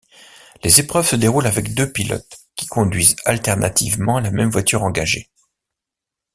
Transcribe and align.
Les 0.63 0.79
épreuves 0.79 1.07
se 1.09 1.15
déroulent 1.15 1.45
avec 1.45 1.75
deux 1.75 1.91
pilotes 1.91 2.39
qui 2.55 2.65
conduisent 2.65 3.15
alternativement 3.25 4.19
la 4.19 4.31
même 4.31 4.49
voiture 4.49 4.81
engagée. 4.81 5.29